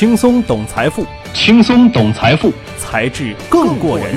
[0.00, 4.16] 轻松懂财富，轻松懂财富，才智更过人。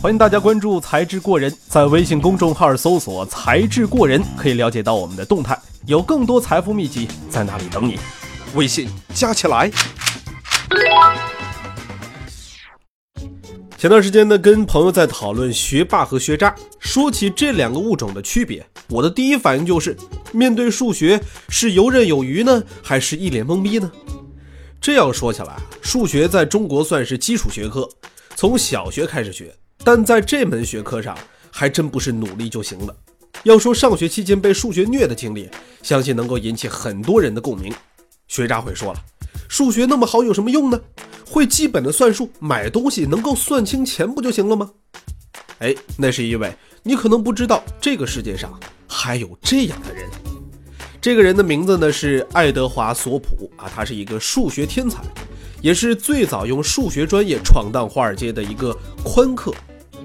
[0.00, 7.98] 欢迎大家关注“才智过人”，在微信公众号搜索“才智过人”，可以了解到我们的动态，有更多财富秘籍在那里等你。
[8.54, 9.70] 微信加起来。
[13.76, 19.94] 前段时间呢，跟朋友在讨论学霸和学渣，说起这两个物种的区别，我的第一反应就是，
[20.36, 21.18] 面对数学
[21.48, 23.90] 是游刃有余呢，还是一脸懵逼呢？
[24.80, 27.88] 这样说起来，数学在中国算是基础学科，
[28.36, 31.16] 从小学开始学，但在这门学科上，
[31.50, 32.94] 还真不是努力就行了。
[33.44, 35.48] 要说上学期间被数学虐的经历，
[35.82, 37.72] 相信能够引起很多人的共鸣。
[38.28, 39.00] 学渣会说了，
[39.48, 40.78] 数学那么好，有什么用呢？
[41.26, 44.70] 会基本的算术，买东西能够算清钱不就行了吗？
[45.60, 48.52] 哎，那是因为你可能不知道，这个世界上
[48.86, 50.06] 还有这样的人。
[51.06, 55.04] 这个人的名字呢是爱德华·索普啊，他是一个数学天才，
[55.62, 59.54] 也是最早用数学专业闯荡华尔街的一个宽客。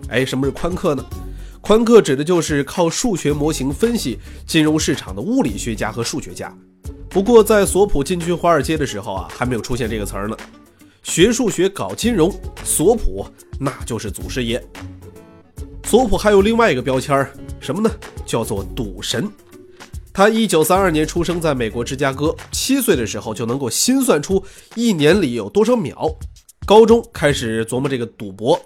[0.09, 1.03] 哎，什么是宽客呢？
[1.59, 6.55] 宽客指的就是靠数学模型分析金融市场的物理学家和数学家。
[7.09, 10.37] 不过在索普进军华尔街的时候啊，还没有出现这个词儿呢。
[11.01, 12.31] 学数学搞金融，
[12.63, 13.25] 索普
[13.59, 14.63] 那就是祖师爷。
[15.83, 17.89] 索普还有另外一个标签儿，什么呢？
[18.23, 19.27] 叫做赌神。
[20.13, 24.43] 他一九三二年出生在美国芝加哥，七岁的时候就能够心算出
[24.75, 26.13] 一年里有多少秒。
[26.65, 28.59] 高中开始琢磨这个赌博。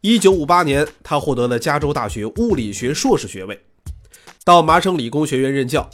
[0.00, 3.58] 一九五八年，他获得了加州大学物理学硕士学位，
[4.44, 5.88] 到麻省理工学院任教。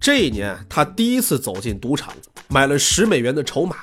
[0.00, 2.14] 这一年，他第一次走进赌场，
[2.48, 3.76] 买了十美元的筹码。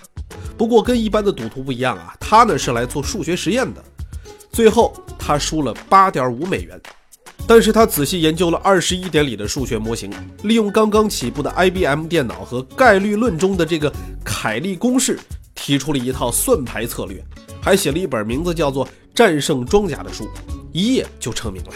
[0.58, 3.84] 不过跟一般的赌徒不一样啊，他呢是来做数学实验的。
[4.52, 6.82] 最后他输了八点五美元，
[7.48, 10.12] 但是他仔细研究了二十一点里的数学模型，
[10.44, 13.92] 利用刚刚起步的 IBM 电脑和概率论中的这个
[14.24, 15.18] 凯利公式，
[15.56, 17.24] 提出了一套算牌策略，
[17.62, 20.28] 还写了一本名字叫做《战胜庄家》的书，
[20.74, 21.72] 一夜就成名了。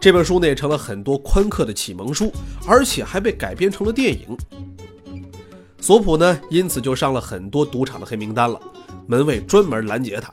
[0.00, 2.32] 这本书呢也成了很多宽客的启蒙书，
[2.66, 4.36] 而且还被改编成了电影。
[5.78, 8.58] 索普呢，因此就上了很多赌场的黑名单了，
[9.06, 10.32] 门卫专门拦截他，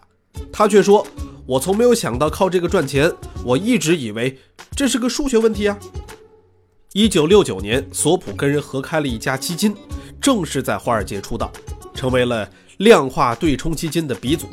[0.52, 1.06] 他却说
[1.46, 3.12] ：“我从没有想到靠这个赚钱，
[3.44, 4.40] 我一直以为
[4.76, 5.78] 这是个数学问题啊。”
[6.94, 9.76] 一九六九年，索普跟人合开了一家基金，
[10.22, 11.52] 正式在华尔街出道，
[11.94, 14.48] 成为了量化对冲基金的鼻祖。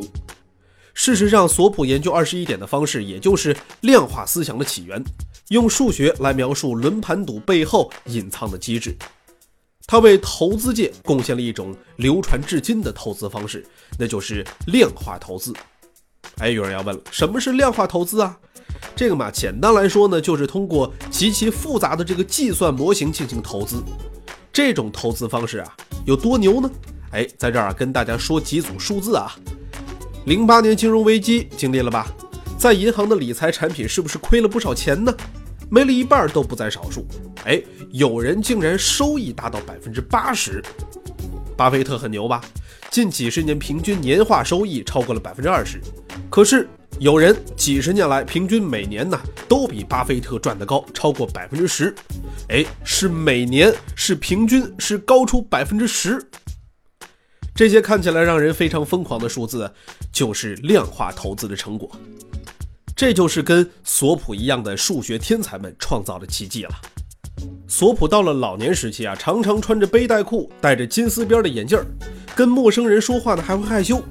[0.94, 5.02] 事实上，索普研究二十一点的方式，也就是量化思想的起源，
[5.50, 8.96] 用数学来描述轮盘赌背后隐藏的机制。
[9.86, 13.64] 他为投资界贡献了一种流传至今的投资方式，
[13.98, 15.52] 那就是量化投资。
[16.38, 18.36] 哎，有人要问了，什么是量化投资啊？
[18.96, 23.82] 这个嘛，简单来说呢，就是通过极其复杂的这个计算模型进行投资。
[24.52, 25.76] 这种投资方式啊，
[26.06, 26.70] 有多牛呢？
[27.12, 29.34] 哎，在这儿啊，跟大家说几组数字啊。
[30.26, 32.06] 零八年金融危机经历了吧？
[32.58, 35.14] 在银行的理财产品是不是亏了不少钱呢？
[35.70, 37.06] 没了一半都不在少数，
[37.44, 40.62] 哎，有人竟然收益达到百分之八十，
[41.56, 42.40] 巴菲特很牛吧？
[42.90, 45.80] 近几十年平均年化收益超过了百分之二十，
[46.28, 46.68] 可是
[46.98, 49.18] 有人几十年来平均每年呢
[49.48, 51.94] 都比巴菲特赚得高，超过百分之十，
[52.48, 56.20] 哎，是每年是平均是高出百分之十，
[57.54, 59.72] 这些看起来让人非常疯狂的数字，
[60.12, 61.88] 就是量化投资的成果。
[62.96, 66.70] 这就是跟索普一样的数学天才们创造的奇迹了。
[67.70, 71.86] 索普到了老年时期啊，常常穿着背带裤，戴着金丝边的眼镜儿，
[72.34, 74.02] 跟陌生人说话呢还会害羞，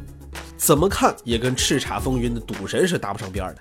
[0.55, 3.57] 怎么看也跟叱咤风云的赌神是搭不上边的。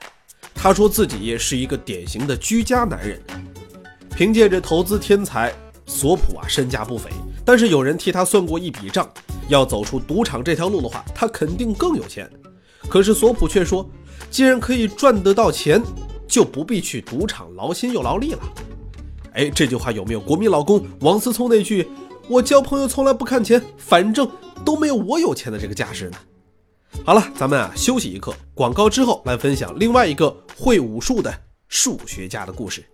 [0.55, 3.21] 他说自己是一个典型的居家男人。
[4.15, 5.53] 凭借着投资天才，
[5.85, 7.11] 索普啊身价不菲，
[7.45, 9.11] 但是有人替他算过一笔账，
[9.49, 12.31] 要走出赌场这条路的话，他肯定更有钱。
[12.89, 13.85] 可是索普却说。
[14.31, 15.83] 既然可以赚得到钱，
[16.29, 18.41] 就不必去赌场劳心又劳力了。
[19.39, 21.89] 哎，这句话有没有国民老公王思聪那句
[22.29, 24.29] “我交朋友从来不看钱，反正
[24.65, 26.19] 都没有我有钱”的这个架势呢？
[27.05, 31.33] 好了，咱们啊休息一刻，广告之后来分享另外一个会武术的
[31.69, 32.85] 数学家的故事。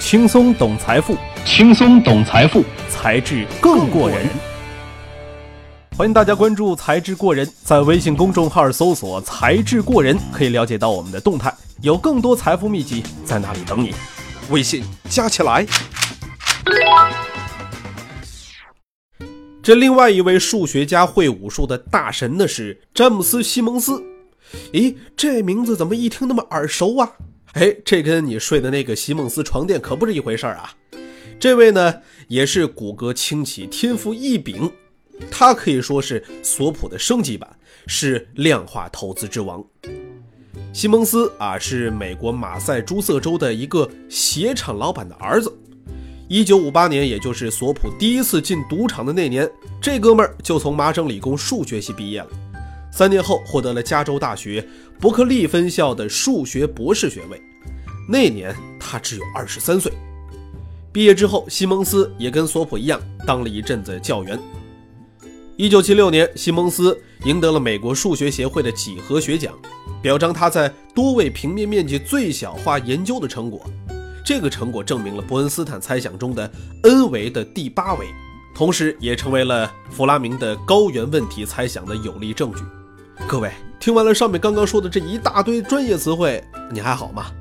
[0.00, 4.26] 轻松懂财富，轻松懂财富，才智更过人。
[5.96, 13.94] 欢迎大家关注“才智过人”，在微信公众号搜索“才智过人”，可以了解到我们的动态，有更多财富秘籍在那里等你。
[14.50, 15.66] 微信加起来。
[19.62, 24.02] 这另外一位数学家会武术的大神呢是詹姆斯·西蒙斯。
[24.72, 27.12] 咦，这名字怎么一听那么耳熟啊？
[27.54, 30.72] 哎，这跟你睡的那个席梦思床垫可不是一回事儿啊！
[31.40, 31.94] 这位呢，
[32.28, 34.70] 也是骨骼清奇天赋异禀，
[35.30, 37.50] 他可以说是索普的升级版，
[37.86, 39.64] 是量化投资之王。
[40.76, 45.50] 西蒙斯啊，是美国马赛诸塞州的一个鞋厂老板的儿子。
[46.28, 49.50] 一九五八年，也就是索普第一次进赌场的那年，
[49.80, 52.28] 这哥们儿就从麻省理工数学系毕业了。
[52.92, 54.62] 三年后，获得了加州大学
[55.00, 57.40] 伯克利分校的数学博士学位。
[58.06, 59.90] 那年他只有二十三岁。
[60.92, 64.38] 毕业之后，西蒙斯也跟索普一样，当了一阵子教员。
[65.58, 69.54] 一九七六年，西蒙斯赢得了美国数学协会的几何学奖，
[70.02, 73.64] 表彰他在多位平面面积最小化研究的成果。
[74.22, 76.50] 这个成果证明了伯恩斯坦猜想中的
[76.82, 78.06] n 维的第八维，
[78.54, 82.58] 同时也成为了弗拉明的高原问题猜想的有力证据。
[83.26, 83.50] 各位
[83.80, 87.32] 听完了上面刚刚说的这一大堆专业词汇，你还好吗？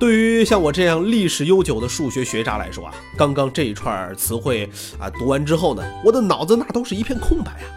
[0.00, 4.66] 对于像我这样历史悠久的数学学渣来说啊，刚刚这一串词汇
[4.98, 7.68] 啊读完之后呢，我的脑子那都是一片空白啊，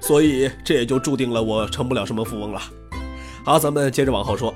[0.00, 2.60] 所以这也就注定了我成不了什么富翁了。
[3.44, 4.52] 好，咱们接着往后说。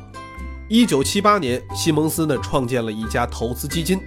[0.69, 4.01] 一九七八年，西蒙斯呢创建了一家投资基金，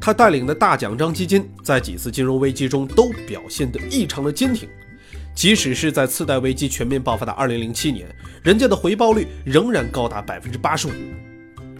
[0.00, 4.66] 他带领的大奖章基金在几次金融危机中都表现得异常的坚挺，
[5.34, 8.06] 即使是在次贷危机全面爆发的二零零七年，
[8.42, 10.92] 人家的回报率仍然高达百分之八十五。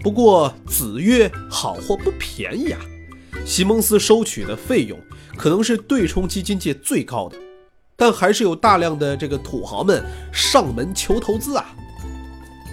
[0.05, 2.79] 不过子曰好货不便宜啊，
[3.43, 4.95] 西蒙斯收取的费用
[5.35, 7.35] 可能是对冲基金界最高的，
[7.95, 11.73] 但还是有大量的这个土豪们上门求投资啊。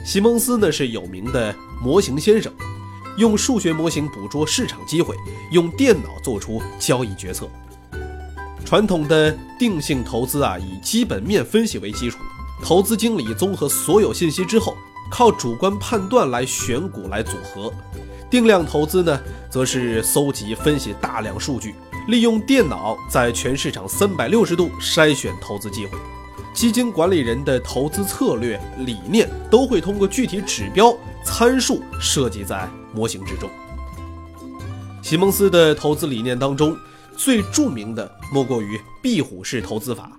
[0.05, 2.53] 西蒙斯呢是有名的模型先生，
[3.17, 5.17] 用数学模型捕捉市场机会，
[5.53, 7.49] 用电脑做出交易决策。
[8.63, 12.19] 传统的定性投资啊，以基本面分析为基础，
[12.63, 14.77] 投资经理综合所有信息之后，
[15.13, 17.71] 靠主观判断来选股来组合。
[18.31, 19.21] 定量投资呢，
[19.51, 21.75] 则是搜集分析大量数据，
[22.09, 25.99] 利用电脑在全市场三百六十度筛选投资机会。
[26.55, 33.51] 基金管理人的投资策略理念都会通过具体指标参数设计在模型之中。
[35.03, 36.75] 席蒙斯的投资理念当中，
[37.19, 40.11] 最著名的莫过于壁虎式投资法，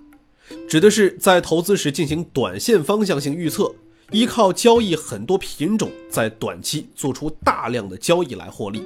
[0.68, 3.74] 指的是在投资时进行短线方向性预测，
[4.10, 8.84] 依靠交易很多品种，在短期做出大量的交易来获利。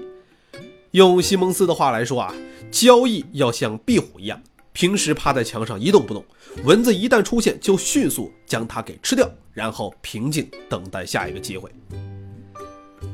[0.92, 2.34] 用西蒙斯的话来说啊，
[2.70, 4.40] 交易要像壁虎一样。
[4.72, 6.24] 平时趴在墙上一动不动，
[6.64, 11.68] 蚊子一旦出现就迅速将它给吃掉，然后平静等待下一个机会。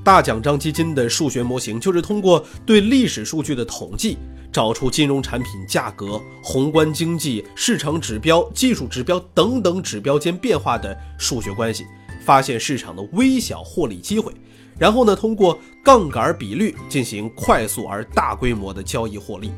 [0.05, 4.19] 大奖章基金的数学模型就是通过对历史数据的统计，
[4.53, 11.87] 找出金融产品价格、宏观经济、市场指标、技术指标等等指标间变化的数学关系，
[12.23, 14.31] 发现市场的微小获利机会，
[14.79, 19.51] 然后呢，通过杠杆比率进行快速而大规模的交易获利。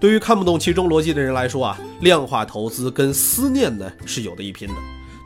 [0.00, 4.74] 对于看不懂其中逻辑的人来说啊，量化投资跟思念呢是有的一拼的，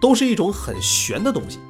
[0.00, 1.60] 都是一种很玄的东西。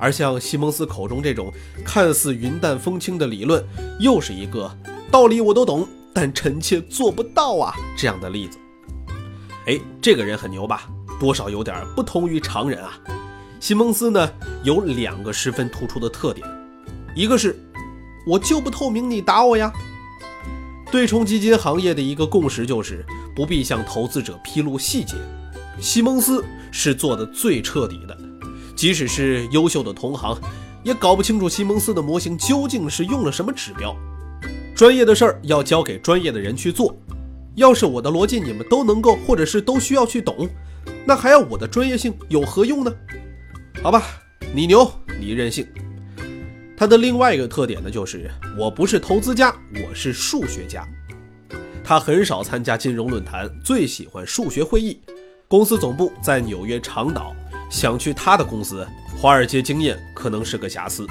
[0.00, 1.52] 而像西蒙斯口中这种
[1.84, 3.62] 看似云淡风轻的理论，
[4.00, 4.74] 又是一个
[5.10, 8.58] 道理我都懂，但臣妾做不到啊这样的例子。
[9.66, 10.88] 哎，这个人很牛吧？
[11.20, 12.98] 多少有点不同于常人啊。
[13.60, 14.26] 西蒙斯呢
[14.64, 16.48] 有两个十分突出的特点，
[17.14, 17.54] 一个是
[18.26, 19.70] 我就不透明，你打我呀。
[20.90, 23.04] 对冲基金行业的一个共识就是
[23.36, 25.14] 不必向投资者披露细节。
[25.78, 28.18] 西蒙斯是做的最彻底的，
[28.80, 30.40] 即使是优秀的同行，
[30.82, 33.94] 也搞不清楚西蒙斯的模型究竟是用了什么指标。
[34.74, 36.96] 专业的事儿要交给专业的人去做。
[37.56, 40.48] 要是我的逻辑你们都能够，或者是都需要去懂，
[41.04, 42.90] 那还要我的专业性有何用呢？
[43.82, 44.02] 好吧，
[44.54, 45.66] 你牛，你任性。
[46.74, 50.88] 他的另外一个特点呢，就是我不是投资家，我是数学家。
[51.84, 55.02] 他很少参加金融论坛，最喜欢数学会议。
[55.48, 57.36] 公司总部在纽约长岛，
[57.70, 58.86] 想去他的公司，
[59.16, 61.06] 华尔街经验可能是个瑕疵。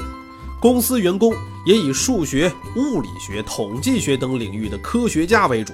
[0.61, 1.33] 公司员工
[1.65, 5.73] 也以数学、物理学、统计学等领域的科学家为主。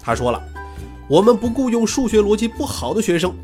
[0.00, 0.40] 他说了，
[1.08, 3.34] 我们不雇佣数学逻辑不好的学生。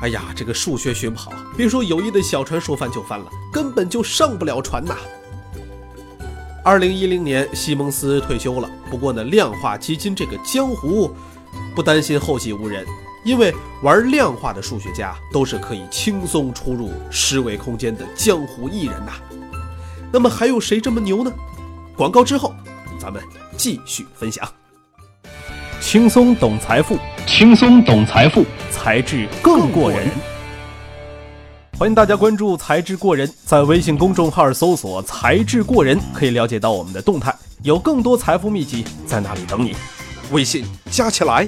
[0.00, 4.94] 哎呀，这个数学学不好，别说友谊的小船说翻就翻了，根本就上不了船呐。
[6.62, 8.70] 二零一零年，西蒙斯退休了。
[8.90, 11.10] 不过呢，量化基金这个江湖
[11.74, 12.86] 不担心后继无人，
[13.28, 19.12] 因为玩量化的数学家都是可以轻松出入十维空间的江湖艺人呐。
[20.10, 21.30] 那么还有谁这么牛呢？
[21.94, 22.54] 广告之后，
[22.98, 23.22] 咱们
[23.54, 24.48] 继续分享。
[25.78, 28.46] 轻松懂财富，轻松懂财富。
[28.70, 30.08] 才智更过人，
[31.78, 33.30] 欢迎大家关注“才智过人”。
[33.44, 37.34] 在微信公众号搜索“才智过人”，可以了解到我们的动态。
[37.62, 39.76] 有更多财富秘籍在那里等你。
[40.30, 41.46] 微信加起来。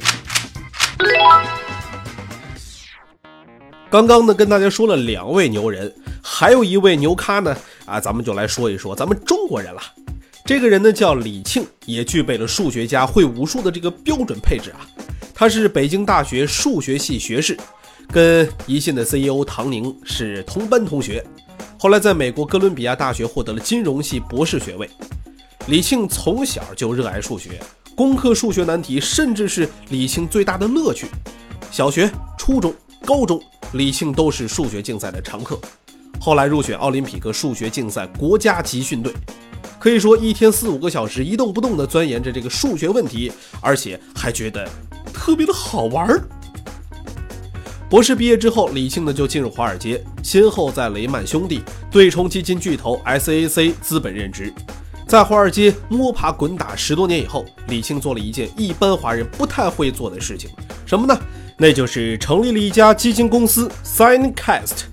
[3.91, 5.93] 刚刚呢，跟大家说了两位牛人，
[6.23, 9.83] 还有一位牛咖呢，啊，咱们就来说一说咱们中国人了。
[10.45, 14.87] 这个人呢叫李庆，也具备了数学家会武术的这个标准配置啊。
[15.35, 17.59] 他是北京大学数学系学士，
[18.13, 21.25] 跟宜信的 CEO 唐宁是同班同学。
[21.77, 24.89] 后来在美国哥伦比亚大学获得了金融系博士学位。
[25.67, 27.61] 李庆从小就热爱数学，
[27.97, 31.09] 攻克数学难题，甚至是李庆最大的乐趣。
[31.73, 32.73] 小学、初中、
[33.05, 33.41] 高中，
[33.73, 35.59] 李庆都是数学竞赛的常客。
[36.21, 39.13] 后来入选奥林匹克数学竞赛国家集训队，
[39.79, 44.69] 可以说一天四五个小时一动不动地钻研着这个数学问题，而且还觉得
[45.13, 46.23] 特别的好玩儿。
[47.89, 54.53] 博士毕业之后，李庆呢就进入华尔街，先后在雷曼兄弟、对冲基金巨头 SAC 资本任职。
[55.09, 60.51] 在华尔街摸爬滚打十多年以后，李庆做了一件一般华人不太会做的事情，
[60.87, 61.19] 什么呢？
[61.63, 64.85] 那就是成立了一家基金公司 Signcast。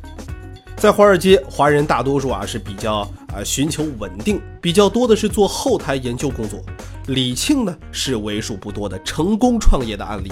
[0.75, 6.61] 在华尔街，华人大多数啊是比较啊寻求稳定，比较多的是做后台研究工作。
[7.05, 10.29] 李庆呢是为数不多的成功创业的案例。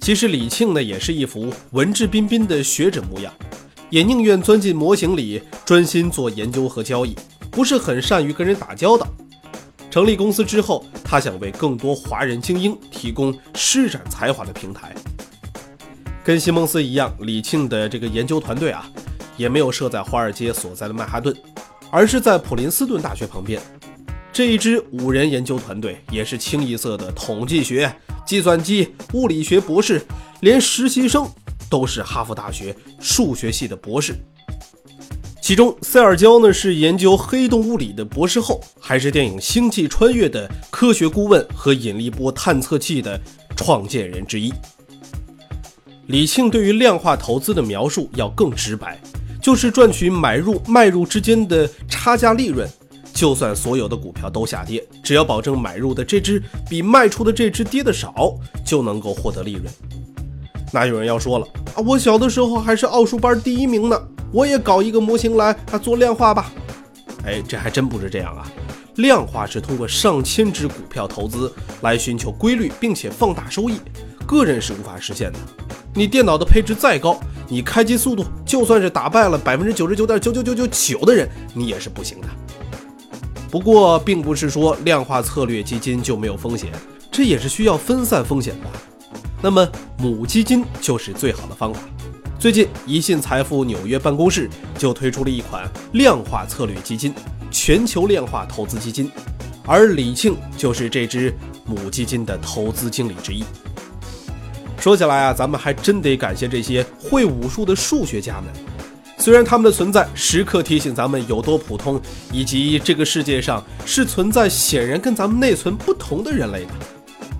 [0.00, 3.32] 其实李庆呢也是一副文质彬彬的学者模样，
[3.90, 7.14] 也宁愿钻进模型里专心做研究和交易，
[7.48, 9.06] 不是很善于跟人打交道。
[9.88, 14.92] 成立公司之后，他想为更多华人精英提供施展才华的平台。
[16.28, 18.86] 跟西蒙斯一样，李庆的这个研究团队啊，
[19.38, 21.34] 也没有设在华尔街所在的曼哈顿，
[21.90, 23.58] 而是在普林斯顿大学旁边。
[24.30, 27.90] 这一支五人研究团队也是清一色的统计学。
[28.26, 30.02] 计算机、物理学博士，
[30.40, 31.26] 连实习生
[31.70, 34.14] 都是哈佛大学数学系的博士。
[35.40, 43.18] 其中，塞尔焦呢是研究黑洞物理的博士后，还是电影《星际穿越》的科学顾问和引力波探测器的
[43.56, 44.52] 创建人之一。
[46.08, 48.98] 李庆对于量化投资的描述要更直白，
[49.42, 52.66] 就是赚取买入卖入之间的差价利润。
[53.12, 58.34] 就算所有的股票都下跌，只要保证买入的这只比卖出的这只跌的少，
[58.64, 59.64] 就能够获得利润。
[60.72, 66.50] 那有人要说了啊，我小的时候还是奥数班第一名呢，我也搞一个模型来啊做量化吧。
[67.26, 68.50] 哎，这还真不是这样啊！
[68.94, 73.74] 量化是通过上千只股票投资来寻求规律，并且放大收益，
[74.26, 75.38] 个人是无法实现的。
[75.98, 82.28] 你电脑的配置再高，你开机速度就算是打败了百分之九十九点九九九九九的人，你也是不行的。
[83.50, 86.70] 不过，并不是说量化策略基金就没有风险，
[87.10, 88.70] 这也是需要分散风险的。
[89.42, 91.80] 那么，母基金就是最好的方法。
[92.38, 97.12] 最近，宜信财富纽约办公室就推出了一款量化策略基金——
[97.50, 99.10] 全球量化投资基金，
[99.66, 101.34] 而李庆就是这支
[101.66, 103.42] 母基金的投资经理之一。
[104.88, 108.44] 说起来啊，咱们还真得感谢这些会武术的数学家们。
[109.18, 112.00] 虽然他们的存在时刻提醒咱们有多普通，
[112.32, 116.70] 以及这个世界上是存在显然跟咱们内存不同的人类的，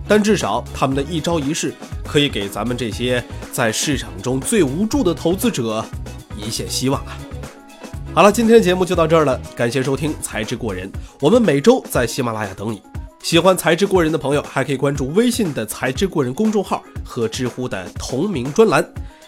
[0.06, 1.72] 但至少他们的一招一式
[2.06, 5.82] 可以给咱们这些在市场中最无助的投资者
[6.36, 7.16] 一线希望啊！
[8.12, 12.82] 好了，今天的节目就到这儿了，感谢收听才智过人，我们每周在喜马拉雅等你。
[13.22, 18.86] 喜欢才智过人的朋友，还可以关注微信的才智过人公众号和知乎的同名专栏，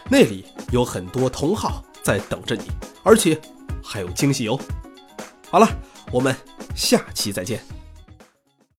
[0.09, 1.85] 那里有很多同号。
[2.03, 2.63] 在等着你，
[3.03, 3.39] 而且
[3.85, 4.59] 还有惊喜哦！
[5.51, 5.69] 好了，
[6.11, 6.35] 我们
[6.75, 7.61] 下期再见。